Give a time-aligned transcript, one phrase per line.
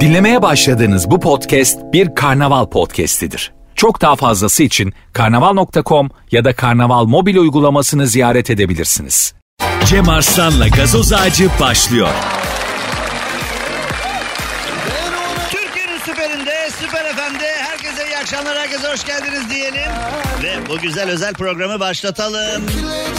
[0.00, 3.52] Dinlemeye başladığınız bu podcast bir karnaval podcastidir.
[3.74, 9.34] Çok daha fazlası için karnaval.com ya da karnaval mobil uygulamasını ziyaret edebilirsiniz.
[9.84, 12.08] Cem Arslan'la gazoz ağacı başlıyor.
[18.30, 19.92] Akşamlar, herkese hoş geldiniz diyelim.
[20.42, 22.66] Ve bu güzel özel programı başlatalım.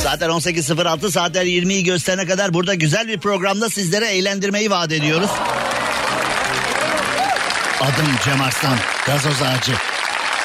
[0.04, 5.30] Zaten 18.06 saatler 20'yi gösterene kadar burada güzel bir programda sizlere eğlendirmeyi vaat ediyoruz.
[7.82, 9.74] Adım Cem Arslan, gazoz ağacı.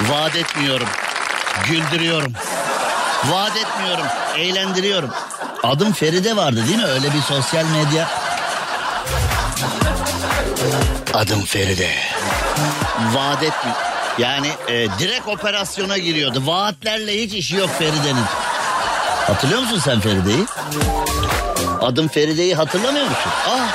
[0.00, 0.88] Vaat etmiyorum,
[1.68, 2.32] güldürüyorum.
[3.24, 4.06] Vaat etmiyorum,
[4.36, 5.10] eğlendiriyorum.
[5.62, 6.86] Adım Feride vardı değil mi?
[6.86, 8.08] Öyle bir sosyal medya.
[11.14, 11.90] Adım Feride.
[13.14, 13.95] Vaat etmi.
[14.18, 16.46] Yani e, direkt operasyona giriyordu.
[16.46, 18.24] Vaatlerle hiç işi yok Feride'nin.
[19.26, 20.44] Hatırlıyor musun sen Feride'yi?
[21.80, 23.32] Adım Feride'yi hatırlamıyor musun?
[23.48, 23.68] Ah.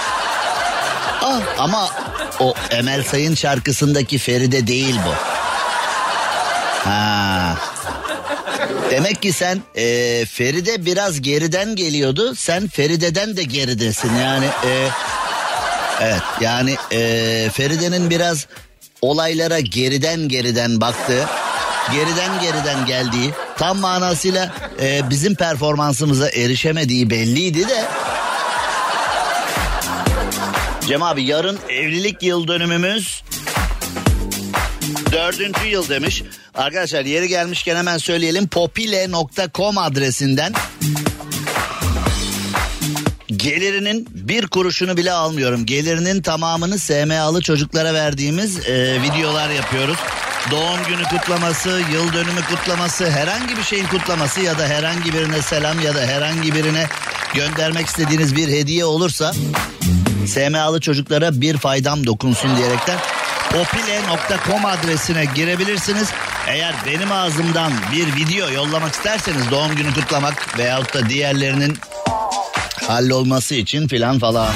[1.22, 1.90] Ah ama
[2.40, 5.14] o Emel Sayın şarkısındaki Feride değil bu.
[6.90, 7.56] Ha.
[8.92, 12.36] Demek ki sen e, Feride biraz geriden geliyordu.
[12.36, 14.16] Sen Feride'den de geridesin.
[14.16, 14.88] Yani e,
[16.02, 18.48] evet yani e, Feride'nin biraz
[19.02, 21.30] olaylara geriden geriden baktığı,
[21.94, 27.86] geriden geriden geldiği, tam manasıyla e, bizim performansımıza erişemediği belliydi de.
[30.88, 33.24] Cem abi yarın evlilik yıl dönümümüz
[35.12, 36.24] Dördüncü yıl demiş.
[36.56, 38.48] Arkadaşlar yeri gelmişken hemen söyleyelim.
[38.48, 40.54] popile.com adresinden
[43.44, 45.66] gelirinin bir kuruşunu bile almıyorum.
[45.66, 49.98] Gelirinin tamamını SMA'lı çocuklara verdiğimiz e, videolar yapıyoruz.
[50.52, 55.80] Doğum günü kutlaması, yıl dönümü kutlaması, herhangi bir şeyin kutlaması ya da herhangi birine selam
[55.80, 56.88] ya da herhangi birine
[57.34, 59.34] göndermek istediğiniz bir hediye olursa
[60.28, 63.00] SMA'lı çocuklara bir faydam dokunsun diyerekten
[63.52, 66.10] popile.com adresine girebilirsiniz.
[66.48, 71.78] Eğer benim ağzımdan bir video yollamak isterseniz doğum günü kutlamak veyahut da diğerlerinin
[72.88, 74.50] hallolması için filan falan.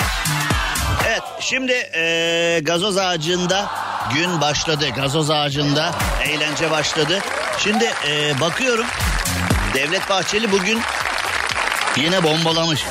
[1.07, 3.65] Evet şimdi ee, gazoz ağacında
[4.13, 4.85] gün başladı.
[4.95, 5.91] Gazoz ağacında
[6.23, 7.19] eğlence başladı.
[7.57, 8.85] Şimdi ee, bakıyorum
[9.73, 10.79] Devlet Bahçeli bugün
[11.97, 12.81] yine bombalamış.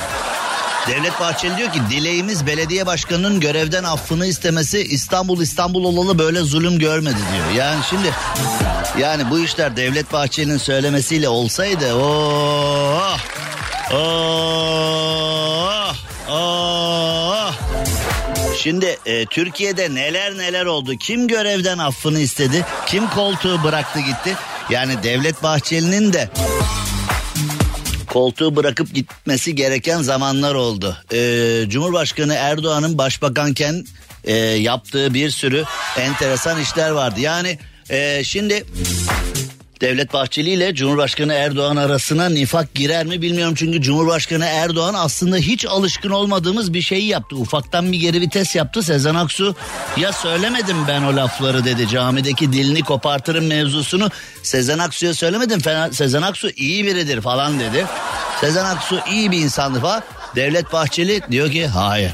[0.87, 6.79] Devlet Bahçeli diyor ki dileğimiz belediye başkanının görevden affını istemesi İstanbul İstanbul olalı böyle zulüm
[6.79, 7.51] görmedi diyor.
[7.65, 8.13] Yani şimdi
[8.99, 13.17] yani bu işler Devlet Bahçeli'nin söylemesiyle olsaydı oh
[13.93, 15.04] oh
[18.65, 20.97] Şimdi e, Türkiye'de neler neler oldu.
[20.99, 22.65] Kim görevden affını istedi?
[22.87, 24.35] Kim koltuğu bıraktı gitti?
[24.69, 26.29] Yani Devlet Bahçeli'nin de
[28.07, 30.97] koltuğu bırakıp gitmesi gereken zamanlar oldu.
[31.13, 33.85] Ee, Cumhurbaşkanı Erdoğan'ın başbakanken
[34.23, 35.63] e, yaptığı bir sürü
[35.99, 37.19] enteresan işler vardı.
[37.19, 37.59] Yani
[37.89, 38.65] e, şimdi
[39.85, 43.55] Devlet Bahçeli ile Cumhurbaşkanı Erdoğan arasına nifak girer mi bilmiyorum.
[43.57, 47.35] Çünkü Cumhurbaşkanı Erdoğan aslında hiç alışkın olmadığımız bir şeyi yaptı.
[47.35, 48.83] Ufaktan bir geri vites yaptı.
[48.83, 49.55] Sezen Aksu
[49.97, 51.87] ya söylemedim ben o lafları dedi.
[51.87, 54.09] Camideki dilini kopartırım mevzusunu.
[54.43, 55.59] Sezen Aksu'ya söylemedim.
[55.59, 57.85] Fena, Sezen Aksu iyi biridir falan dedi.
[58.41, 60.03] Sezen Aksu iyi bir insandı falan.
[60.35, 62.11] Devlet Bahçeli diyor ki hayır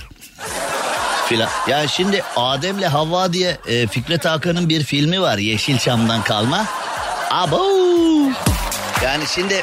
[1.31, 1.49] filan.
[1.67, 6.65] Ya şimdi Adem'le Havva diye e, Fikret Hakan'ın bir filmi var Yeşilçam'dan kalma.
[7.31, 7.65] Abo.
[9.03, 9.61] Yani şimdi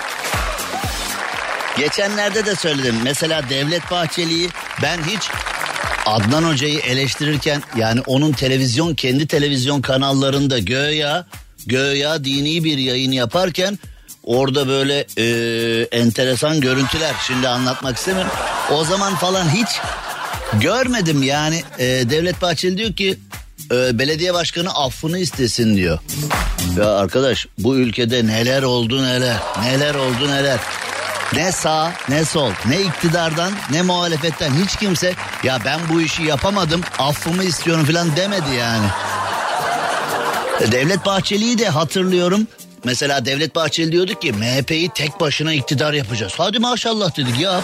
[1.79, 2.95] geçenlerde de söyledim.
[3.03, 4.49] Mesela Devlet Bahçeli'yi
[4.83, 5.31] ben hiç
[6.07, 11.27] Adnan Hoca'yı eleştirirken yani onun televizyon kendi televizyon kanallarında göya
[11.67, 13.79] göya dini bir yayın yaparken
[14.23, 15.27] orada böyle e,
[15.83, 18.33] enteresan görüntüler şimdi anlatmak istemiyorum.
[18.73, 19.69] O zaman falan hiç
[20.61, 23.19] görmedim yani e, Devlet Bahçeli diyor ki
[23.73, 25.99] e, belediye başkanı affını istesin diyor.
[26.77, 30.59] Ya arkadaş bu ülkede neler oldu neler neler oldu neler.
[31.33, 35.15] Ne sağ ne sol ne iktidardan ne muhalefetten hiç kimse
[35.45, 38.87] ya ben bu işi yapamadım affımı istiyorum falan demedi yani.
[40.73, 42.47] Devlet Bahçeli'yi de hatırlıyorum.
[42.85, 46.33] Mesela Devlet Bahçeli diyorduk ki MHP'yi tek başına iktidar yapacağız.
[46.37, 47.61] Hadi maşallah dedik ya.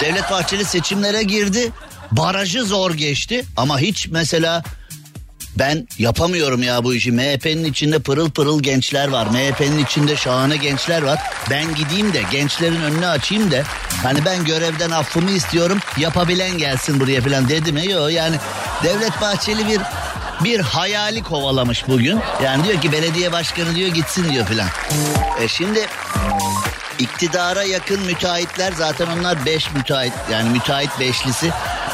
[0.00, 1.72] Devlet Bahçeli seçimlere girdi.
[2.12, 4.62] Barajı zor geçti ama hiç mesela
[5.58, 7.12] ben yapamıyorum ya bu işi.
[7.12, 9.26] MHP'nin içinde pırıl pırıl gençler var.
[9.26, 11.18] MHP'nin içinde şahane gençler var.
[11.50, 13.62] Ben gideyim de gençlerin önünü açayım da
[14.02, 15.78] hani ben görevden affımı istiyorum.
[15.98, 17.90] Yapabilen gelsin buraya falan dedi mi?
[17.90, 18.36] Yok yani
[18.84, 19.80] Devlet Bahçeli bir
[20.44, 22.20] bir hayali kovalamış bugün.
[22.44, 24.68] Yani diyor ki belediye başkanı diyor gitsin diyor filan.
[25.40, 25.86] E şimdi
[26.98, 31.50] iktidara yakın müteahhitler zaten onlar beş müteahhit yani müteahhit beşlisi.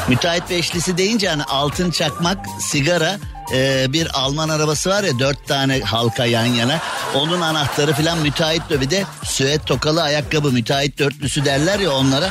[0.07, 3.17] Müteahhit beşlisi deyince hani altın çakmak, sigara,
[3.53, 6.79] e, bir Alman arabası var ya dört tane halka yan yana.
[7.15, 12.29] Onun anahtarı falan müteahhit de bir de süet tokalı ayakkabı müteahhit dörtlüsü derler ya onlara.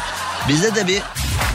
[0.48, 1.02] Bizde de bir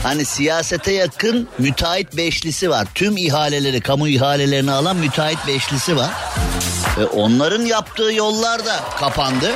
[0.03, 2.87] hani siyasete yakın müteahhit beşlisi var.
[2.95, 6.09] Tüm ihaleleri, kamu ihalelerini alan müteahhit beşlisi var.
[6.97, 9.51] Ve onların yaptığı yollar da kapandı.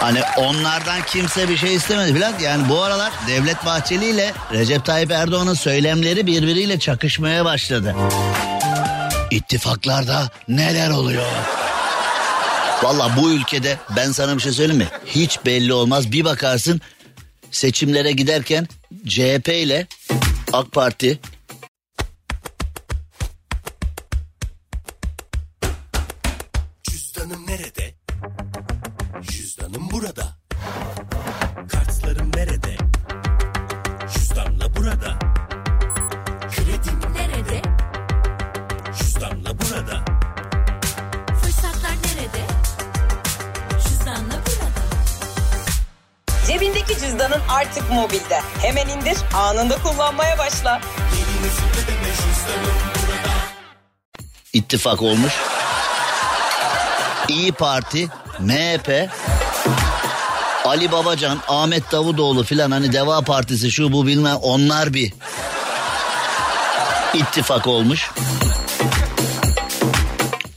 [0.00, 2.32] Hani onlardan kimse bir şey istemedi filan.
[2.42, 7.94] Yani bu aralar Devlet Bahçeli ile Recep Tayyip Erdoğan'ın söylemleri birbiriyle çakışmaya başladı.
[9.30, 11.26] İttifaklarda neler oluyor?
[12.82, 14.88] Valla bu ülkede ben sana bir şey söyleyeyim mi?
[15.06, 16.12] Hiç belli olmaz.
[16.12, 16.80] Bir bakarsın
[17.50, 18.68] seçimlere giderken
[19.06, 19.86] CHP ile
[20.52, 21.20] AK Parti
[26.82, 27.94] Cüzdanım nerede?
[29.30, 30.39] Cüzdanım burada.
[47.30, 48.40] Cüzdanın artık mobilde.
[48.62, 50.80] Hemen indir, anında kullanmaya başla.
[54.52, 55.32] ittifak olmuş.
[57.28, 59.10] İyi Parti, MHP,
[60.64, 65.12] Ali Babacan, Ahmet Davutoğlu filan hani Deva Partisi şu bu bilmem onlar bir
[67.14, 68.10] ittifak olmuş.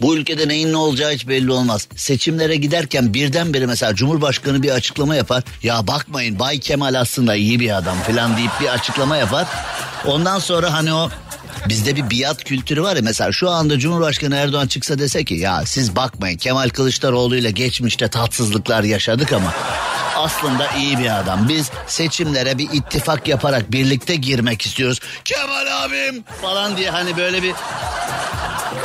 [0.04, 1.88] Bu ülkede neyin ne olacağı hiç belli olmaz.
[1.96, 5.44] Seçimlere giderken birdenbire mesela Cumhurbaşkanı bir açıklama yapar.
[5.64, 9.48] Ya bakmayın Bay Kemal aslında iyi bir adam falan deyip bir açıklama yapar.
[10.06, 11.10] Ondan sonra hani o
[11.70, 15.66] bizde bir biat kültürü var ya mesela şu anda Cumhurbaşkanı Erdoğan çıksa dese ki ya
[15.66, 19.54] siz bakmayın Kemal Kılıçdaroğlu ile geçmişte tatsızlıklar yaşadık ama
[20.16, 21.50] aslında iyi bir adam.
[21.50, 25.00] Biz seçimlere bir ittifak yaparak birlikte girmek istiyoruz.
[25.26, 27.54] Kemal abim falan diye hani böyle bir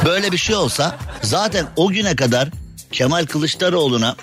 [0.05, 2.49] Böyle bir şey olsa zaten o güne kadar
[2.93, 4.17] Kemal Kılıçdaroğlu'na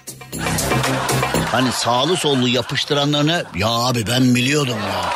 [1.52, 5.14] hani sağlı sollu yapıştıranlarını ya abi ben biliyordum ya.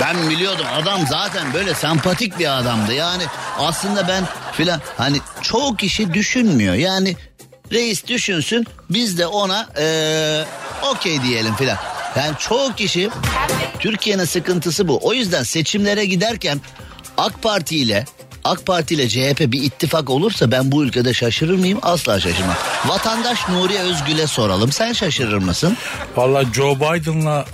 [0.00, 2.92] Ben biliyordum adam zaten böyle sempatik bir adamdı.
[2.92, 3.22] Yani
[3.58, 6.74] aslında ben filan hani çoğu kişi düşünmüyor.
[6.74, 7.16] Yani
[7.72, 10.44] reis düşünsün biz de ona eee
[10.90, 11.78] okey diyelim filan.
[12.16, 13.10] Yani çoğu kişi
[13.78, 15.00] Türkiye'nin sıkıntısı bu.
[15.02, 16.60] O yüzden seçimlere giderken
[17.18, 18.04] AK Parti ile
[18.46, 21.78] AK Parti ile CHP bir ittifak olursa ben bu ülkede şaşırır mıyım?
[21.82, 22.56] Asla şaşırmam.
[22.86, 24.72] Vatandaş Nuri Özgül'e soralım.
[24.72, 25.76] Sen şaşırır mısın?
[26.16, 27.44] Valla Joe Biden'la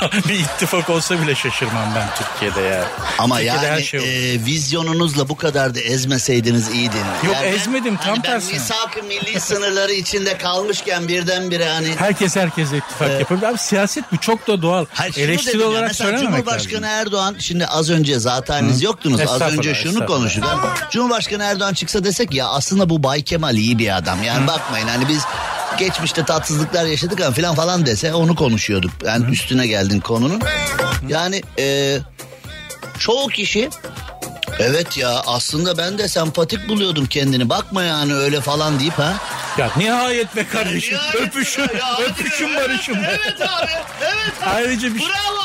[0.28, 2.84] bir ittifak olsa bile şaşırmam ben Türkiye'de ya.
[3.18, 4.08] Ama Türkiye'de yani her şey olur.
[4.08, 6.96] e, vizyonunuzla bu kadar da ezmeseydiniz iyiydi.
[7.26, 8.52] Yok, Yani ezmedim, tam hani tersine.
[8.52, 11.94] Ben misak-ı milli sınırları içinde kalmışken birdenbire hani...
[11.98, 13.46] Herkes herkese ittifak yapabilir.
[13.46, 14.84] Abi siyaset bu çok da doğal.
[14.92, 16.98] Hayır, Eleştiri ya, olarak mesela söylememek Cumhurbaşkanı lazım.
[17.00, 19.20] Erdoğan şimdi az önce zaten yoktunuz.
[19.20, 20.44] Az önce şunu konuştuk.
[20.90, 24.22] Cumhurbaşkanı Erdoğan çıksa desek ya aslında bu Bay Kemal iyi bir adam.
[24.22, 25.22] Yani bakmayın hani biz
[25.78, 28.90] geçmişte tatsızlıklar yaşadık ama falan falan dese onu konuşuyorduk.
[29.04, 30.42] Yani üstüne geldin konunun.
[31.08, 31.98] Yani e,
[32.98, 33.70] çoğu kişi
[34.58, 37.48] evet ya aslında ben de sempatik buluyordum kendini.
[37.48, 39.14] Bakma yani öyle falan deyip ha.
[39.58, 40.98] Ya nihayet be kardeşim.
[41.14, 41.70] öpüşün,
[42.08, 43.18] öpüşün barışın be.
[43.22, 43.70] Evet abi.
[44.00, 45.41] Evet Ayrıca bir, Bravo abi.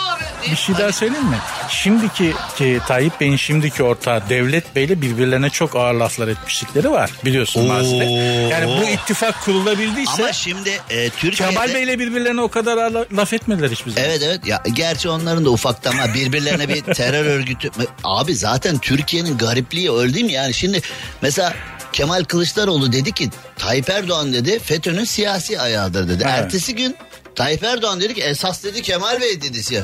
[0.52, 1.38] Bir şey daha söyleyeyim mi?
[1.70, 7.12] Şimdiki ki, Tayyip Bey'in şimdiki ortağı Devlet Bey'le birbirlerine çok ağır laflar etmişlikleri var.
[7.26, 8.04] Biliyorsun mazide.
[8.52, 11.54] Yani bu ittifak kurulabildiyse Ama şimdi e, Türkiye'de...
[11.54, 14.10] Kemal Bey'le birbirlerine o kadar ağır laf etmediler hiçbir zaman.
[14.10, 17.70] Evet evet ya gerçi onların da ufaktan ama birbirlerine bir terör örgütü
[18.04, 20.82] abi zaten Türkiye'nin garipliği değil mi yani şimdi
[21.22, 21.54] mesela
[21.94, 26.24] Kemal Kılıçdaroğlu dedi ki Tayyip Erdoğan dedi FETÖ'nün siyasi ayağıdır dedi.
[26.26, 26.34] Evet.
[26.34, 26.96] Ertesi gün
[27.36, 29.84] Tayyip Erdoğan dedi ki esas dedi Kemal Bey dedi siyah.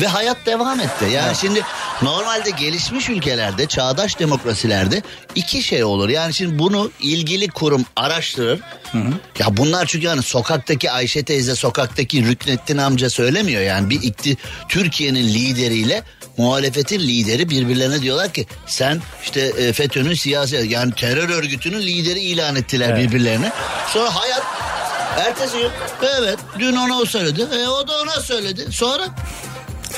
[0.00, 1.04] Ve hayat devam etti.
[1.12, 1.62] Yani şimdi
[2.02, 5.02] normalde gelişmiş ülkelerde, çağdaş demokrasilerde
[5.34, 6.08] iki şey olur.
[6.08, 8.60] Yani şimdi bunu ilgili kurum araştırır.
[9.38, 13.62] Ya bunlar çünkü hani sokaktaki Ayşe teyze, sokaktaki Rüknettin amca söylemiyor.
[13.62, 14.36] Yani bir ikti
[14.68, 16.02] Türkiye'nin lideriyle
[16.36, 22.56] muhalefetin lideri birbirlerine diyorlar ki sen işte e, FETÖ'nün siyasi yani terör örgütünün lideri ilan
[22.56, 22.98] ettiler Evet.
[22.98, 23.52] birbirlerine.
[23.92, 24.42] Sonra hayat
[25.18, 25.70] ertesi gün
[26.18, 27.46] evet dün ona o söyledi.
[27.52, 28.66] E, o da ona söyledi.
[28.72, 29.08] Sonra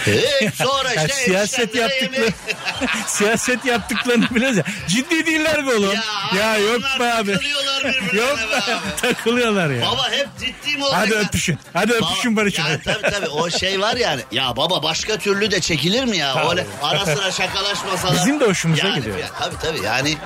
[0.06, 2.32] e, sonra Yani işte siyaset eniştemlere yaptıkları
[3.06, 4.64] siyaset yaptıklarını biliyoruz ya.
[4.88, 5.94] Ciddi değiller mi oğlum?
[5.94, 6.02] Ya,
[6.38, 7.38] abi yok be abi.
[7.82, 8.96] Takılıyorlar birbirlerine Yok be abi.
[9.14, 9.82] takılıyorlar ya.
[9.82, 11.00] Baba hep ciddi mi olacak?
[11.00, 11.58] Hadi öpüşün.
[11.72, 12.62] Hadi öpüşün Baba, barışın.
[12.62, 14.20] Yani tabii tabii o şey var yani.
[14.32, 16.34] Ya baba başka türlü de çekilir mi ya?
[16.34, 16.48] Tabii.
[16.50, 18.14] Öyle ara sıra şakalaşmasalar.
[18.14, 19.18] Bizim de hoşumuza yani, gidiyor.
[19.18, 20.16] ya, tabii tabii yani.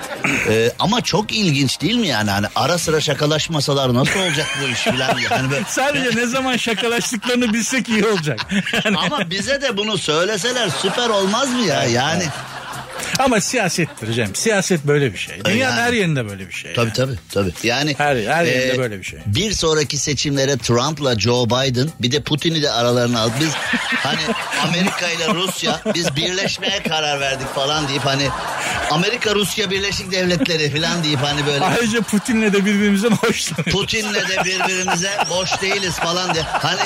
[0.49, 2.31] e, ama çok ilginç değil mi yani?
[2.31, 5.27] Hani ara sıra şakalaşmasalar nasıl olacak bu iş filan diye.
[5.27, 8.39] Hani böyle- Sadece ne zaman şakalaştıklarını bilsek iyi olacak.
[8.85, 11.83] Yani, ama bize de bunu söyleseler süper olmaz mı ya?
[11.83, 12.23] Yani
[13.19, 14.35] ama siyasettir Cem.
[14.35, 15.45] Siyaset böyle bir şey.
[15.45, 15.81] Dünyanın Yani.
[15.81, 16.73] her yerinde böyle bir şey.
[16.73, 17.51] Tabii tabii tabii.
[17.63, 19.19] Yani Her- her yerinde e, böyle bir şey.
[19.25, 23.29] Bir sonraki seçimlere Trump'la Joe Biden bir de Putin'i de aralarına al.
[23.39, 23.49] Biz
[24.03, 24.21] hani
[24.67, 28.27] Amerika ile Rusya biz birleşmeye karar verdik falan deyip hani
[28.91, 33.71] Amerika Rusya Birleşik Devletleri falan deyip hani böyle Ayrıca Putin'le de birbirimizden hoşlanıyoruz.
[33.73, 36.43] Putin'le de birbirimize boş değiliz falan diye.
[36.43, 36.81] Hani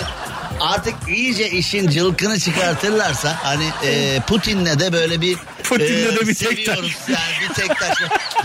[0.61, 6.37] artık iyice işin cılkını çıkartırlarsa hani e, Putin'le de böyle bir Putin'le de bir tek
[6.37, 7.97] seviyoruz yani bir tek taş.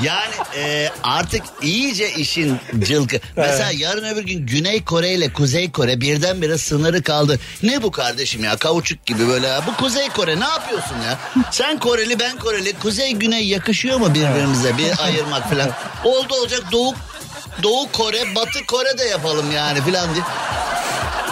[0.02, 3.16] Yani e, artık iyice işin cılkı.
[3.36, 7.40] Mesela yarın öbür gün Güney Kore ile Kuzey Kore birdenbire sınırı kaldı.
[7.62, 9.46] Ne bu kardeşim ya kavuçuk gibi böyle.
[9.46, 9.62] ya.
[9.66, 11.18] Bu Kuzey Kore ne yapıyorsun ya?
[11.50, 12.72] Sen Koreli ben Koreli.
[12.72, 15.70] Kuzey Güney yakışıyor mu birbirimize bir ayırmak falan.
[16.04, 16.94] Oldu olacak Doğu
[17.62, 20.24] Doğu Kore, Batı Kore de yapalım yani filan diye.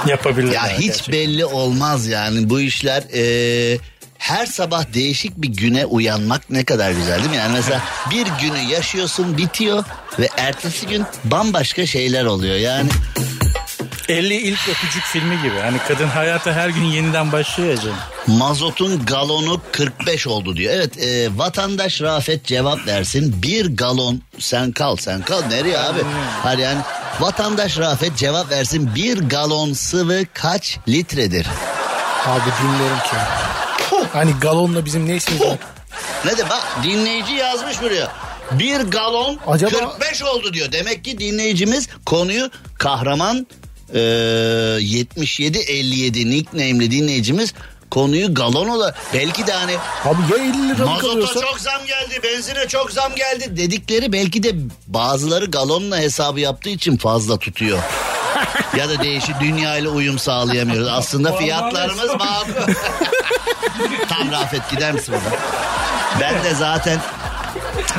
[0.10, 0.52] Yapabilirler.
[0.52, 1.12] Ya hiç gerçekten.
[1.12, 3.02] belli olmaz yani bu işler.
[3.12, 3.78] eee,
[4.18, 7.36] her sabah değişik bir güne uyanmak ne kadar güzel değil mi?
[7.36, 9.84] Yani mesela bir günü yaşıyorsun bitiyor
[10.18, 12.56] ve ertesi gün bambaşka şeyler oluyor.
[12.56, 12.88] Yani
[14.08, 15.58] 50 ilk öpücük filmi gibi.
[15.62, 17.92] Hani kadın hayata her gün yeniden başlıyor ya Cem.
[18.36, 20.72] mazotun galonu 45 oldu diyor.
[20.76, 23.42] Evet eee, vatandaş Rafet cevap versin.
[23.42, 26.00] Bir galon sen kal sen kal nereye abi?
[26.42, 26.78] Hayır yani
[27.20, 28.90] vatandaş Rafet cevap versin.
[28.94, 31.46] Bir galon sıvı kaç litredir?
[32.26, 33.16] Abi bilmiyorum ki.
[34.12, 35.58] Hani galonla bizim ne işimiz var?
[36.24, 38.12] Ne de bak dinleyici yazmış buraya.
[38.52, 40.72] Bir galon Acaba- 45 oldu diyor.
[40.72, 43.46] Demek ki dinleyicimiz konuyu kahraman
[43.94, 47.54] e, 7757 nickname'li dinleyicimiz
[47.94, 51.40] konuyu galon olarak belki de hani Abi ya 50 lira mazota kalıyorsa?
[51.40, 54.52] çok zam geldi benzine çok zam geldi dedikleri belki de
[54.86, 57.78] bazıları galonla hesabı yaptığı için fazla tutuyor.
[58.78, 60.88] ya da değişik dünya ile uyum sağlayamıyoruz.
[60.88, 62.72] Aslında fiyatlarımız makul.
[64.08, 65.38] Tam Rafet gider misin buradan?
[66.20, 67.00] Ben de zaten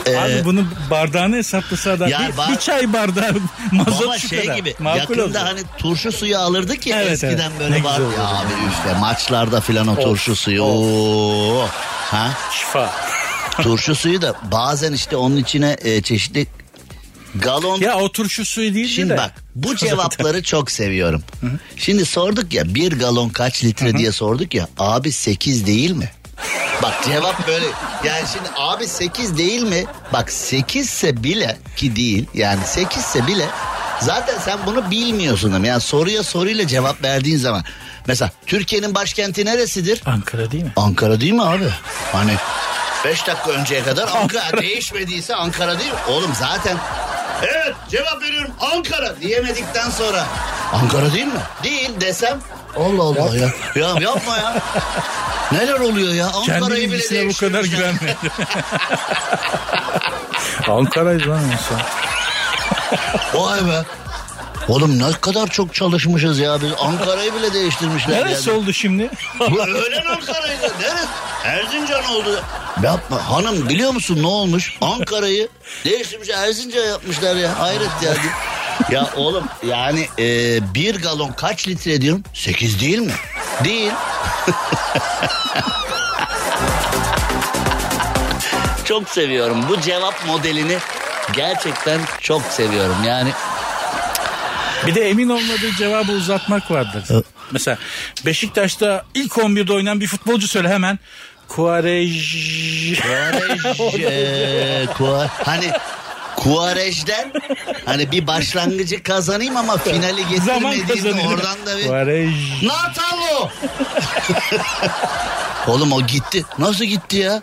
[0.05, 3.32] e, Abi bunu bardağını hesaplasa da Ya bir, bar- bir çay bardağı
[3.72, 4.55] mazot Baba şu şey kadar.
[4.58, 5.44] gibi Makul yakında olacak.
[5.46, 7.60] hani turşu suyu alırdık ya Evet, eskiden evet.
[7.60, 10.63] böyle Ne var ya abi işte maçlarda filan o turşu suyu.
[10.63, 11.67] Oo.
[12.12, 12.32] Ha?
[12.51, 12.91] Şifa.
[13.62, 16.48] turşu suyu da bazen işte onun içine e, çeşitli
[17.36, 19.17] galon Ya o turşu suyu değil Şimdi de.
[19.17, 21.24] bak bu cevapları çok seviyorum.
[21.77, 26.12] Şimdi sorduk ya bir galon kaç litre diye sorduk ya abi 8 değil mi?
[26.83, 27.65] Bak cevap böyle
[28.03, 29.85] yani şimdi abi 8 değil mi?
[30.13, 33.45] Bak 8 ise bile ki değil yani 8 ise bile
[34.01, 37.63] zaten sen bunu bilmiyorsun ama yani soruya soruyla cevap verdiğin zaman
[38.07, 40.01] mesela Türkiye'nin başkenti neresidir?
[40.05, 40.71] Ankara değil mi?
[40.75, 41.69] Ankara değil mi abi?
[42.11, 42.33] Hani
[43.05, 45.99] 5 dakika önceye kadar Ankara değişmediyse Ankara değil mi?
[46.09, 46.77] Oğlum zaten
[47.43, 50.25] evet cevap veriyorum Ankara diyemedikten sonra
[50.73, 51.39] Ankara değil mi?
[51.63, 52.39] Değil desem
[52.77, 53.49] Allah Allah ya.
[53.75, 54.53] Ya yapma ya.
[55.51, 56.31] Neler oluyor ya?
[56.45, 57.91] Kendi Ankara'yı bile bilgisine bu kadar değiştirmişler.
[57.93, 58.15] güvenme.
[60.67, 61.81] Ankara'ydı lan insan.
[63.33, 63.83] Vay be.
[64.67, 66.71] Oğlum ne kadar çok çalışmışız ya biz.
[66.79, 68.25] Ankara'yı bile değiştirmişler.
[68.25, 68.59] Neresi yani.
[68.59, 69.09] oldu şimdi?
[69.39, 70.71] Bu öğlen Ankara'ydı.
[70.81, 71.07] Neresi?
[71.45, 72.43] Erzincan oldu.
[72.83, 74.77] Yapma hanım biliyor musun ne olmuş?
[74.81, 75.49] Ankara'yı
[75.85, 77.59] değiştirmiş Erzincan yapmışlar ya.
[77.59, 78.13] Hayret ya.
[78.91, 82.23] ya oğlum yani e, bir galon kaç litre diyorum?
[82.33, 83.13] Sekiz değil mi?
[83.63, 83.91] Değil.
[88.85, 89.65] çok seviyorum.
[89.69, 90.77] Bu cevap modelini
[91.33, 92.95] gerçekten çok seviyorum.
[93.07, 93.31] Yani
[94.87, 97.03] Bir de emin olmadığı cevabı uzatmak vardır.
[97.51, 97.77] Mesela
[98.25, 100.99] Beşiktaş'ta ilk 11'de oynayan bir futbolcu söyle hemen.
[101.47, 103.01] Kuarej.
[103.01, 105.71] Kuarej, eee, kua- hani
[106.45, 107.31] Kuarej'den
[107.85, 112.29] hani bir başlangıcı kazanayım ama finali getirmediğimde oradan da bir Kuarej.
[112.63, 113.49] Natalo.
[115.67, 116.45] Oğlum o gitti.
[116.59, 117.41] Nasıl gitti ya?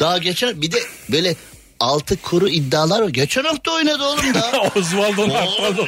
[0.00, 0.78] Daha geçen bir de
[1.08, 1.34] böyle
[1.80, 3.08] altı kuru iddialar var.
[3.08, 4.50] Geçen hafta oynadı oğlum da.
[4.76, 5.86] Osvaldo Oğlum Nartaldo.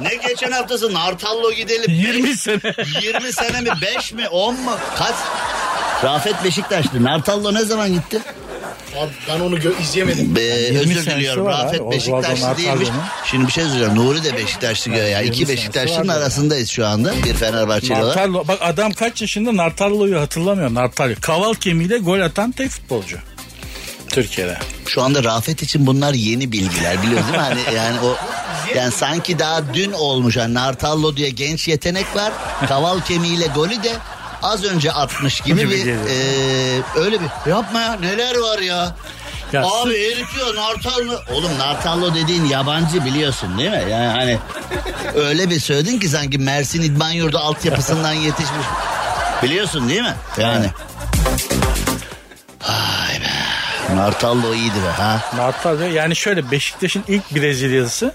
[0.00, 1.90] ne, ne geçen haftası Nartallo gidelim.
[1.94, 2.60] 20 sene.
[3.02, 4.72] 20 sene mi 5 mi 10 mu?
[4.98, 5.14] Kaç?
[6.04, 7.04] Rafet Beşiktaşlı.
[7.04, 8.20] Nartallo ne zaman gitti?
[8.98, 10.36] Abi ben onu gö- izleyemedim.
[10.36, 11.46] Be, 20 özür diliyorum.
[11.46, 12.88] Rafet abi, Beşiktaşlı değilmiş.
[13.30, 13.94] Şimdi bir şey söyleyeceğim.
[13.94, 15.20] Nuri de Beşiktaşlı göğe ya.
[15.20, 17.12] 20 İki Beşiktaşlı'nın arasındayız şu anda.
[17.24, 18.16] Bir Fenerbahçeli olarak.
[18.16, 18.48] Nartallo.
[18.48, 20.74] Bak adam kaç yaşında Nartallo'yu hatırlamıyor.
[20.74, 21.14] Nartallo.
[21.20, 23.16] Kaval kemiğiyle gol atan tek futbolcu.
[24.08, 24.58] Türkiye'de.
[24.86, 27.48] Şu anda Rafet için bunlar yeni bilgiler biliyorsun değil mi?
[27.64, 28.16] Hani yani o
[28.76, 30.36] Yani sanki daha dün olmuş.
[30.36, 32.32] Yani Nartallo diye genç yetenek var.
[32.68, 33.92] Kaval kemiğiyle golü de
[34.42, 35.96] az önce atmış gibi Gibi bir geliyor.
[35.96, 38.96] e, öyle bir yapma ya neler var ya.
[39.52, 41.20] Ya Abi sırf- herif diyor Nartallo.
[41.32, 43.84] Oğlum Nartallo dediğin yabancı biliyorsun değil mi?
[43.90, 44.38] Yani hani
[45.14, 48.66] öyle bir söyledin ki sanki Mersin İdman Yurdu altyapısından yetişmiş.
[49.42, 50.14] Biliyorsun değil mi?
[50.40, 50.66] Yani.
[52.68, 53.30] Vay be.
[53.96, 55.20] Nartallo iyiydi be ha.
[55.36, 55.90] Nartal diyor.
[55.90, 58.12] Yani şöyle Beşiktaş'ın ilk Brezilyalısı.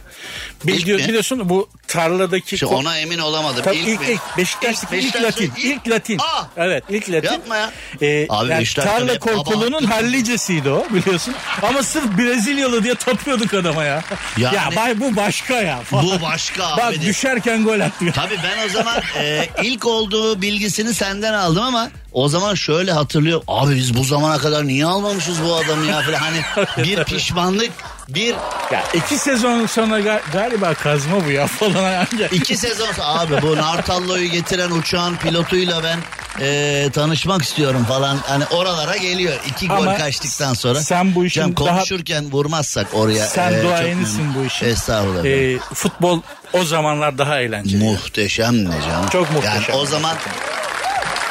[0.68, 2.58] İlk Biliyor, biliyorsun bu tarladaki...
[2.58, 3.64] Şimdi ona emin olamadım.
[3.64, 5.52] Tabii ilk, ilk, Beşiktaş'taki ilk, Beşiktaş'ta Latin.
[5.58, 6.18] ilk Latin.
[6.20, 6.44] Aa!
[6.58, 7.32] Evet ilk Latin.
[7.32, 7.72] Yapma ya.
[8.02, 9.88] Ee, Abi yani tarla hakkı.
[9.88, 11.34] hallicesiydi o biliyorsun.
[11.62, 14.04] Ama sırf Brezilyalı diye tapıyorduk adama ya.
[14.38, 15.82] Yani- ya bay, bu başka ya.
[15.82, 16.06] falan.
[16.06, 16.82] Bu başka abi.
[16.82, 18.06] Bak düşerken gol attı.
[18.16, 23.42] Tabii ben o zaman e, ilk olduğu bilgisini senden aldım ama o zaman şöyle hatırlıyor.
[23.48, 26.18] Abi biz bu zamana kadar niye almamışız bu adamı ya falan.
[26.18, 26.38] Hani
[26.78, 27.72] bir pişmanlık
[28.10, 28.36] bir
[28.72, 32.08] Ya iki sezon sonra ga- galiba kazma bu ya falan.
[32.32, 36.00] İki sezon sonra abi bu Nartallo'yu getiren uçağın pilotuyla ben
[36.46, 38.18] e, tanışmak istiyorum falan.
[38.28, 39.34] Hani oralara geliyor.
[39.48, 40.82] iki gol Ama kaçtıktan sonra.
[40.82, 43.26] sen bu işin Canım, daha- konuşurken vurmazsak oraya.
[43.28, 44.66] Sen e, duayenisin bu işin.
[44.66, 45.26] Estağfurullah.
[45.26, 46.22] Ee, futbol
[46.54, 47.84] o zamanlar daha eğlenceli.
[47.84, 49.08] Muhteşem ne canım.
[49.12, 49.62] Çok muhteşem.
[49.70, 50.16] Yani o zaman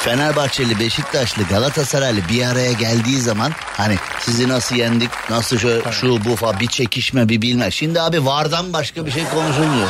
[0.03, 6.35] Fenerbahçeli, Beşiktaşlı, Galatasaraylı bir araya geldiği zaman hani sizi nasıl yendik, nasıl şu, şu bu
[6.35, 7.71] falan bir çekişme bir bilme.
[7.71, 9.87] Şimdi abi vardan başka bir şey konuşulmuyor.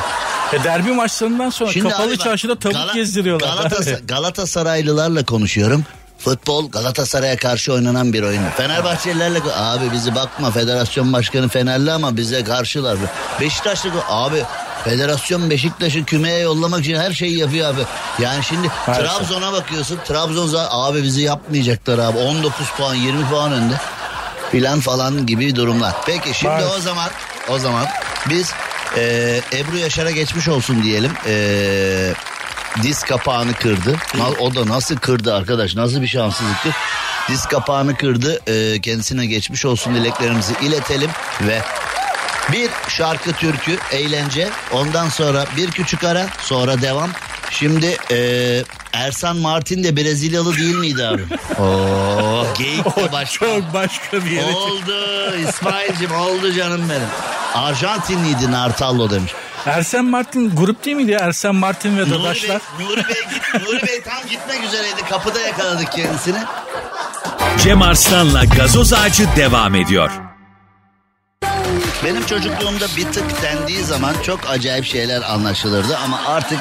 [0.54, 3.48] E, derbi maçlarından sonra Şimdi kapalı abi çarşıda tavuk Gala- gezdiriyorlar.
[3.48, 5.86] Galatasaray- Galatasaraylılarla konuşuyorum.
[6.18, 8.44] Futbol Galatasaray'a karşı oynanan bir oyun.
[8.58, 12.98] Fenerbahçelilerle abi bizi bakma federasyon başkanı Fenerli ama bize karşılar.
[13.42, 14.44] Beşiktaşlı abi
[14.84, 17.82] federasyon Beşiktaş'ı kümeye yollamak için her şeyi yapıyor abi.
[18.20, 19.12] Yani şimdi Maalesef.
[19.12, 20.00] Trabzon'a bakıyorsun.
[20.08, 22.18] Trabzon zaten abi bizi yapmayacaklar abi.
[22.18, 23.74] 19 puan 20 puan önde.
[24.52, 25.94] Filan falan gibi durumlar.
[26.06, 26.78] Peki şimdi Maalesef.
[26.78, 27.10] o zaman
[27.50, 27.86] o zaman
[28.30, 28.52] biz
[28.98, 31.12] e, Ebru Yaşar'a geçmiş olsun diyelim.
[31.28, 32.14] E,
[32.84, 33.96] diz kapağını kırdı.
[34.40, 35.76] O da nasıl kırdı arkadaş?
[35.76, 36.70] Nasıl bir şanssızlıktı?
[37.30, 38.42] Diz kapağını kırdı.
[38.48, 41.10] E, kendisine geçmiş olsun dileklerimizi iletelim
[41.42, 41.62] ve
[42.52, 47.10] bir şarkı türkü eğlence ondan sonra bir küçük ara sonra devam.
[47.52, 48.18] Şimdi e,
[48.94, 51.24] Ersan Martin de Brezilyalı değil miydi abi?
[51.62, 53.46] Oo, geyik de başka.
[53.46, 54.46] Çok başka bir yere.
[54.56, 57.08] Oldu İsmail'cim oldu canım benim.
[57.54, 59.32] Arjantinliydi Nartallo demiş.
[59.66, 61.20] Ersen Martin grup değil miydi ya?
[61.20, 62.58] Ersen Martin ve Nuri Bey.
[62.80, 65.06] Nuri Bey, git, Nuri Bey tam gitmek üzereydi.
[65.10, 66.38] Kapıda yakaladık kendisini.
[67.64, 70.12] Cem Arslan'la gazoz ağacı devam ediyor.
[72.06, 76.60] Benim çocukluğumda bir tık dendiği zaman çok acayip şeyler anlaşılırdı ama artık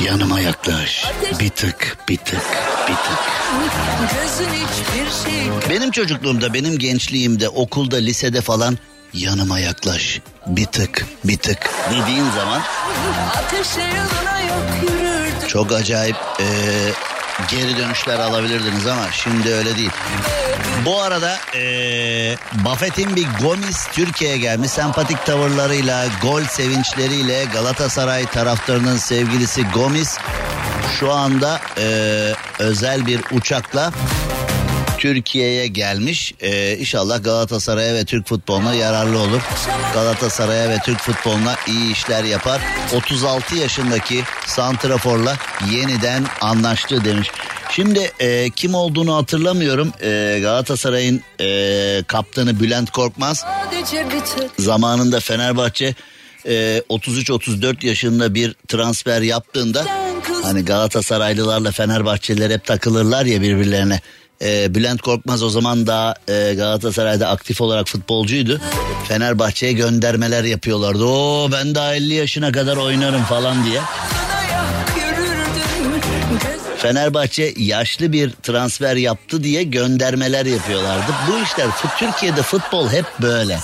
[0.00, 1.04] yanıma yaklaş.
[1.40, 2.42] Bir tık, bir tık,
[2.88, 3.18] bir tık.
[5.24, 8.78] Şey Benim çocukluğumda, benim gençliğimde, okulda, lisede falan
[9.14, 10.20] yanıma yaklaş.
[10.46, 12.62] Bir tık, bir tık dediğin zaman
[15.48, 16.46] çok acayip eee,
[17.50, 19.90] geri dönüşler alabilirdiniz ama şimdi öyle değil.
[20.84, 29.64] Bu arada eee Buffett'in bir Gomis Türkiye'ye gelmiş sempatik tavırlarıyla, gol sevinçleriyle Galatasaray taraftarının sevgilisi
[29.74, 30.18] Gomis
[31.00, 33.92] şu anda eee, özel bir uçakla
[35.00, 36.34] Türkiye'ye gelmiş.
[36.40, 39.40] Ee, inşallah Galatasaray'a ve Türk futboluna yararlı olur.
[39.94, 42.60] Galatasaray'a ve Türk futboluna iyi işler yapar.
[42.96, 45.36] 36 yaşındaki Santrafor'la
[45.72, 47.30] yeniden anlaştı demiş.
[47.70, 49.92] Şimdi e, kim olduğunu hatırlamıyorum.
[50.02, 53.44] E, Galatasaray'ın e, kaptanı Bülent Korkmaz
[54.58, 55.94] zamanında Fenerbahçe
[56.46, 59.84] e, 33-34 yaşında bir transfer yaptığında
[60.42, 64.00] hani Galatasaraylılarla Fenerbahçeliler hep takılırlar ya birbirlerine.
[64.42, 68.60] E, Bülent Korkmaz o zaman daha e, Galatasaray'da aktif olarak futbolcuydu.
[69.08, 71.04] Fenerbahçe'ye göndermeler yapıyorlardı.
[71.04, 73.80] Oo ben daha 50 yaşına kadar oynarım falan diye.
[76.78, 81.12] Fenerbahçe yaşlı bir transfer yaptı diye göndermeler yapıyorlardı.
[81.28, 81.66] Bu işler
[81.98, 83.58] Türkiye'de futbol hep böyle.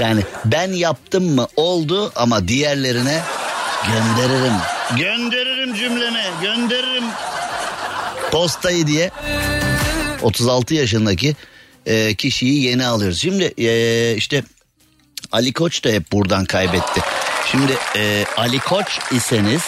[0.00, 3.20] Yani ben yaptım mı oldu ama diğerlerine
[3.86, 4.52] gönderirim.
[4.96, 7.04] Gönderirim cümlemi gönderirim.
[8.32, 9.10] Postayı diye
[10.22, 11.36] 36 yaşındaki
[11.86, 13.20] e, kişiyi yeni alıyoruz.
[13.20, 14.42] Şimdi e, işte
[15.32, 17.00] Ali Koç da hep buradan kaybetti.
[17.50, 19.62] Şimdi e, Ali Koç iseniz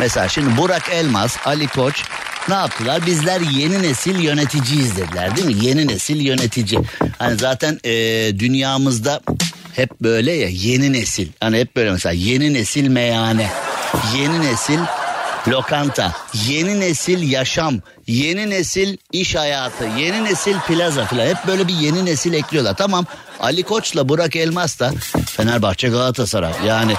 [0.00, 2.04] mesela şimdi Burak Elmas, Ali Koç
[2.48, 3.06] ne yaptılar?
[3.06, 5.64] Bizler yeni nesil yöneticiyiz dediler değil mi?
[5.64, 6.80] Yeni nesil yönetici.
[7.18, 7.92] Hani zaten e,
[8.38, 9.20] dünyamızda
[9.72, 11.28] hep böyle ya yeni nesil.
[11.40, 13.50] Hani hep böyle mesela yeni nesil meyhane.
[14.16, 14.78] Yeni nesil
[15.48, 16.12] lokanta,
[16.48, 17.74] yeni nesil yaşam,
[18.06, 22.76] yeni nesil iş hayatı, yeni nesil plaza falan hep böyle bir yeni nesil ekliyorlar.
[22.76, 23.06] Tamam
[23.40, 24.92] Ali Koç'la Burak Elmas da
[25.26, 26.94] Fenerbahçe Galatasaray yani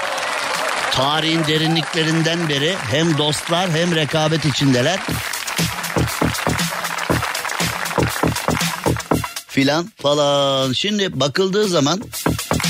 [0.91, 4.99] tarihin derinliklerinden beri hem dostlar hem rekabet içindeler.
[9.47, 10.73] Filan falan.
[10.73, 12.01] Şimdi bakıldığı zaman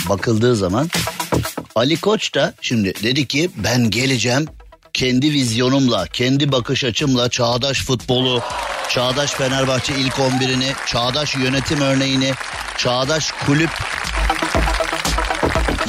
[0.10, 0.89] bakıldığı zaman
[1.75, 4.47] Ali Koç da şimdi dedi ki ben geleceğim
[4.93, 8.41] kendi vizyonumla, kendi bakış açımla çağdaş futbolu,
[8.89, 12.34] çağdaş Fenerbahçe ilk 11'ini, çağdaş yönetim örneğini,
[12.77, 13.69] çağdaş kulüp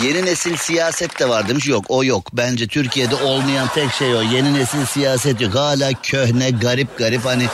[0.04, 1.66] Yeni nesil siyaset de var demiş.
[1.66, 2.30] Yok o yok.
[2.32, 4.22] Bence Türkiye'de olmayan tek şey o.
[4.22, 5.54] Yeni nesil siyaset yok.
[5.54, 7.24] Hala köhne, garip garip.
[7.24, 7.46] Hani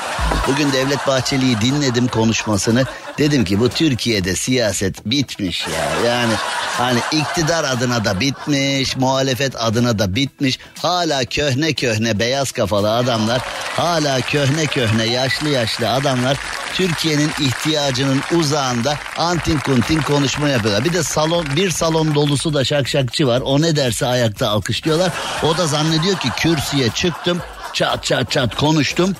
[0.49, 2.85] bugün Devlet Bahçeli'yi dinledim konuşmasını.
[3.19, 6.11] Dedim ki bu Türkiye'de siyaset bitmiş ya.
[6.11, 6.33] Yani
[6.79, 10.59] hani iktidar adına da bitmiş, muhalefet adına da bitmiş.
[10.79, 13.41] Hala köhne köhne beyaz kafalı adamlar,
[13.79, 16.37] hala köhne köhne yaşlı yaşlı adamlar
[16.75, 20.85] Türkiye'nin ihtiyacının uzağında antin kuntin konuşma yapıyorlar.
[20.85, 23.41] Bir de salon bir salon dolusu da şakşakçı var.
[23.45, 25.13] O ne derse ayakta alkışlıyorlar.
[25.43, 29.17] O da zannediyor ki kürsüye çıktım çat çat çat konuştum.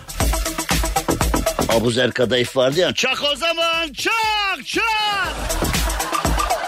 [1.69, 2.95] Abuzer Kadayıf vardı ya.
[2.95, 5.35] Çak o zaman çak çak.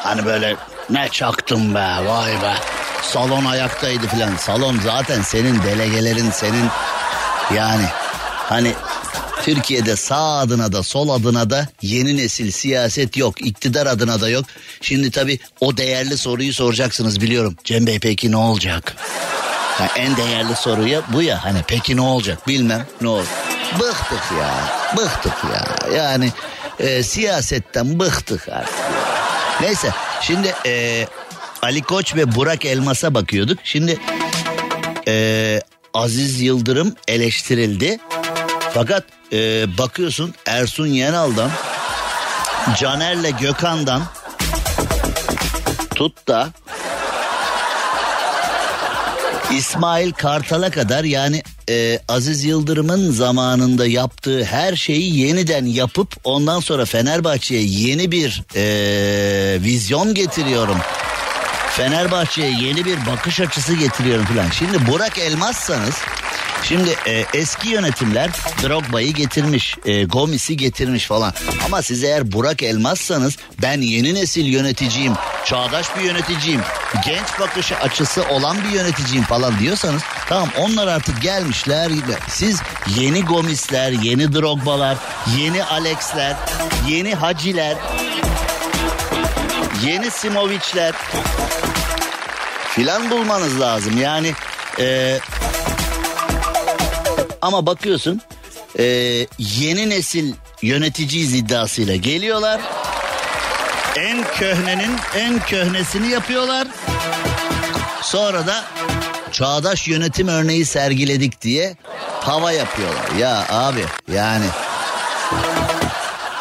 [0.02, 0.56] Hani böyle
[0.90, 2.54] ne çaktım be vay be.
[3.02, 4.36] Salon ayaktaydı filan.
[4.36, 6.68] Salon zaten senin delegelerin senin
[7.56, 7.84] yani
[8.48, 8.74] hani
[9.42, 13.46] Türkiye'de sağ adına da sol adına da yeni nesil siyaset yok.
[13.46, 14.44] iktidar adına da yok.
[14.80, 17.56] Şimdi tabii o değerli soruyu soracaksınız biliyorum.
[17.64, 18.96] Cem Bey peki ne olacak?
[19.78, 23.26] Ha, en değerli soruya bu ya hani peki ne olacak bilmem ne olur.
[23.74, 24.50] Bıktık ya
[24.96, 26.32] bıktık ya yani
[26.78, 28.78] e, siyasetten bıktık artık.
[28.78, 29.20] ya.
[29.60, 31.06] Neyse şimdi e,
[31.62, 33.58] Ali Koç ve Burak Elmas'a bakıyorduk.
[33.64, 33.98] Şimdi
[35.08, 35.60] e,
[35.94, 37.98] Aziz Yıldırım eleştirildi.
[38.74, 41.50] Fakat e, bakıyorsun Ersun Yenal'dan
[42.78, 44.02] Caner'le Gökhan'dan
[45.94, 46.48] tut da
[49.52, 56.84] İsmail Kartal'a kadar yani e, Aziz Yıldırım'ın zamanında yaptığı her şeyi yeniden yapıp ondan sonra
[56.84, 60.78] Fenerbahçe'ye yeni bir e, vizyon getiriyorum.
[61.80, 64.50] Fenerbahçe'ye yeni bir bakış açısı getiriyorum falan.
[64.50, 65.94] Şimdi Burak Elmazsanız
[66.62, 68.30] Şimdi e, eski yönetimler
[68.62, 71.32] Drogba'yı getirmiş, e, Gomis'i getirmiş falan.
[71.66, 75.12] Ama siz eğer Burak Elmazsanız ben yeni nesil yöneticiyim,
[75.44, 76.60] çağdaş bir yöneticiyim,
[77.06, 81.90] genç bakış açısı olan bir yöneticiyim falan diyorsanız tamam onlar artık gelmişler.
[82.28, 82.60] Siz
[82.96, 84.96] yeni Gomis'ler, yeni Drogba'lar,
[85.38, 86.36] yeni Alex'ler,
[86.88, 87.76] yeni Haciler,
[89.82, 90.94] yeni Simovic'ler
[92.80, 93.98] filan bulmanız lazım.
[94.00, 94.32] Yani
[94.78, 95.18] e,
[97.42, 98.20] ama bakıyorsun
[98.78, 98.84] e,
[99.38, 102.60] yeni nesil yöneticiyiz iddiasıyla geliyorlar.
[103.96, 106.68] En köhnenin en köhnesini yapıyorlar.
[108.02, 108.64] Sonra da
[109.32, 111.76] çağdaş yönetim örneği sergiledik diye
[112.20, 113.10] hava yapıyorlar.
[113.18, 114.46] Ya abi yani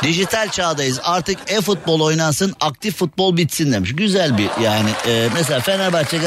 [0.03, 3.95] Dijital çağdayız artık e-futbol oynansın aktif futbol bitsin demiş.
[3.95, 6.19] Güzel bir yani e, mesela Fenerbahçe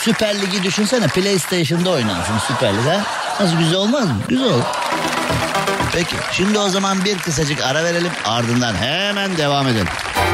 [0.00, 3.02] Süper Ligi düşünsene PlayStation'da oynansın Süper Lig ha?
[3.40, 4.16] Nasıl güzel olmaz mı?
[4.28, 4.64] Güzel olur.
[5.92, 9.86] Peki şimdi o zaman bir kısacık ara verelim ardından hemen devam edelim.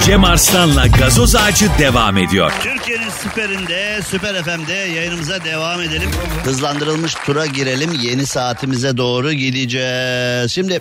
[0.07, 2.53] Cem Arslan'la gazoz ağacı devam ediyor.
[2.63, 6.11] Türkiye'nin süperinde, süper FM'de yayınımıza devam edelim.
[6.45, 7.93] Hızlandırılmış tura girelim.
[8.03, 10.53] Yeni saatimize doğru gideceğiz.
[10.53, 10.81] Şimdi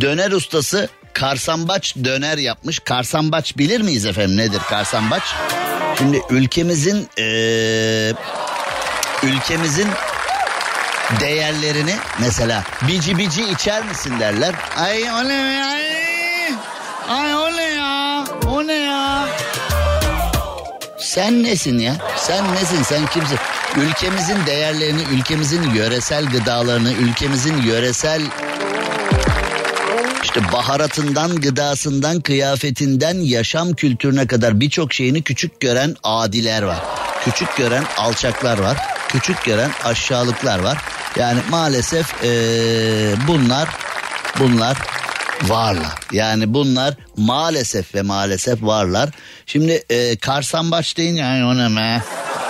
[0.00, 0.88] döner ustası
[1.20, 2.78] karsambaç döner yapmış.
[2.78, 5.22] Karsambaç bilir miyiz efendim nedir karsambaç?
[5.98, 8.14] Şimdi ülkemizin eee,
[9.22, 9.88] ülkemizin
[11.20, 14.54] değerlerini mesela bici bici içer misin derler.
[14.76, 15.64] Ay o ne?
[15.64, 15.84] Ay,
[17.08, 18.24] ay o ne ya?
[18.46, 19.28] O ne ya?
[20.98, 21.96] Sen nesin ya?
[22.16, 22.82] Sen nesin?
[22.82, 23.38] Sen kimsin?
[23.76, 28.22] Ülkemizin değerlerini, ülkemizin yöresel gıdalarını, ülkemizin yöresel
[30.28, 36.78] işte baharatından, gıdasından, kıyafetinden, yaşam kültürüne kadar birçok şeyini küçük gören adiler var.
[37.24, 38.76] Küçük gören alçaklar var.
[39.08, 40.78] Küçük gören aşağılıklar var.
[41.16, 43.68] Yani maalesef eee, bunlar
[44.40, 44.76] bunlar
[45.42, 45.94] varlar.
[46.12, 49.10] Yani bunlar maalesef ve maalesef varlar.
[49.46, 52.02] Şimdi eee karsambaç deyince "Ay o ne be,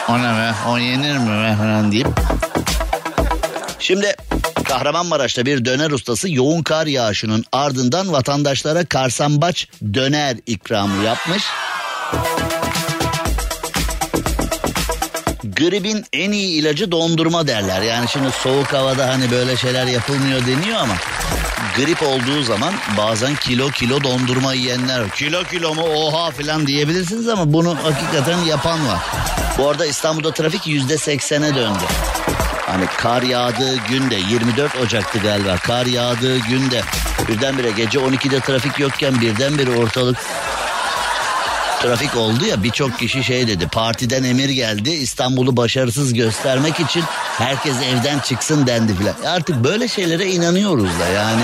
[0.09, 2.09] o ne o yenir mi falan deyip
[3.79, 4.17] Şimdi
[4.68, 11.42] Kahramanmaraş'ta bir döner ustası yoğun kar yağışının ardından vatandaşlara karsambaç döner ikramı yapmış.
[15.59, 17.83] gripin en iyi ilacı dondurma derler.
[17.83, 20.94] Yani şimdi soğuk havada hani böyle şeyler yapılmıyor deniyor ama
[21.76, 27.52] grip olduğu zaman bazen kilo kilo dondurma yiyenler kilo kilo mu oha falan diyebilirsiniz ama
[27.52, 28.98] bunu hakikaten yapan var.
[29.59, 31.85] Bu arada İstanbul'da trafik yüzde seksene döndü.
[32.70, 36.83] Hani kar yağdığı günde 24 Ocak'tı galiba kar yağdığı günde
[37.28, 40.16] birdenbire gece 12'de trafik yokken birdenbire ortalık
[41.83, 47.04] trafik oldu ya birçok kişi şey dedi partiden emir geldi İstanbul'u başarısız göstermek için
[47.38, 49.14] herkes evden çıksın dendi filan.
[49.26, 51.42] Artık böyle şeylere inanıyoruz da yani.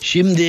[0.00, 0.42] Şimdi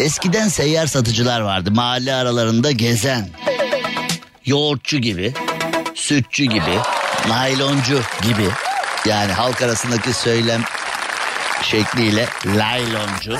[0.00, 3.28] Eskiden seyyar satıcılar vardı mahalle aralarında gezen.
[4.46, 5.34] Yoğurtçu gibi,
[5.94, 6.78] sütçü gibi,
[7.28, 8.48] nayloncu gibi.
[9.06, 10.62] Yani halk arasındaki söylem
[11.62, 13.38] şekliyle layloncu.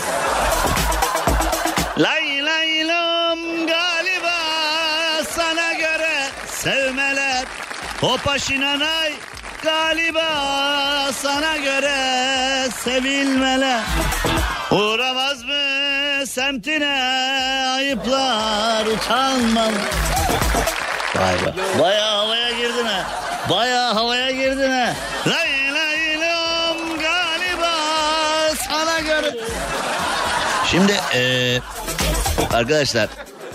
[1.99, 4.39] Lay laylom galiba
[5.31, 7.45] sana göre sevmeler.
[8.01, 9.13] Hopa şinanay
[9.63, 11.97] galiba sana göre
[12.85, 13.81] sevilmeler.
[14.71, 15.60] Uğramaz mı
[16.31, 16.93] semtine
[17.77, 19.73] ayıplar utanmalar.
[21.17, 21.55] Vay be.
[21.81, 23.07] Baya havaya girdin ha.
[23.51, 24.95] Baya havaya girdin ha.
[25.27, 27.73] Lay lay lom galiba
[28.69, 29.35] sana göre.
[30.71, 31.61] Şimdi eee,
[32.55, 33.09] arkadaşlar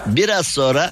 [0.06, 0.92] biraz sonra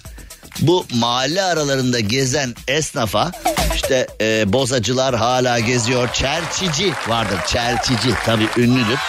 [0.60, 3.32] bu mahalle aralarında gezen esnafa
[3.76, 6.10] işte eee, bozacılar hala geziyor.
[6.14, 9.00] Çerçici vardır çerçici tabii ünlüdür.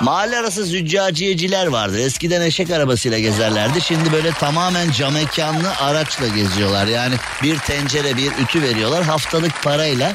[0.00, 1.98] Mahalle arası züccaciyeciler vardır.
[1.98, 3.80] Eskiden eşek arabasıyla gezerlerdi.
[3.80, 6.86] Şimdi böyle tamamen cam mekanlı araçla geziyorlar.
[6.86, 10.12] Yani bir tencere bir ütü veriyorlar haftalık parayla.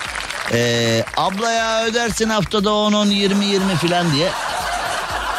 [0.53, 4.29] Ee, ablaya ödersin haftada 10-10 20-20 filan diye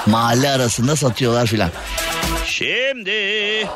[0.06, 1.70] mahalle arasında satıyorlar filan.
[2.46, 3.66] Şimdi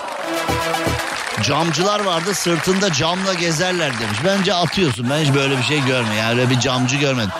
[1.42, 4.18] camcılar vardı sırtında camla gezerler demiş.
[4.24, 6.18] Bence atıyorsun ben hiç böyle bir şey görmedim.
[6.18, 7.32] Yani öyle bir camcı görmedim.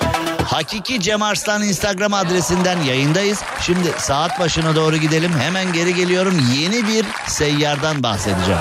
[0.44, 3.42] Hakiki Cem Arslan Instagram adresinden yayındayız.
[3.60, 5.30] Şimdi saat başına doğru gidelim.
[5.38, 6.34] Hemen geri geliyorum.
[6.60, 8.60] Yeni bir seyyardan bahsedeceğim.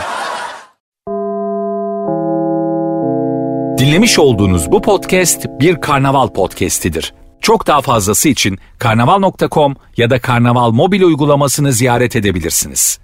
[3.78, 7.13] Dinlemiş olduğunuz bu podcast bir karnaval podcastidir.
[7.41, 13.00] Çok daha fazlası için karnaval.com ya da karnaval mobil uygulamasını ziyaret edebilirsiniz.